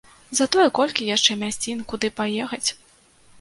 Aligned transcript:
Затое 0.37 0.63
колькі 0.79 1.09
яшчэ 1.09 1.37
мясцін, 1.43 1.85
куды 1.93 2.11
паехаць! 2.21 2.65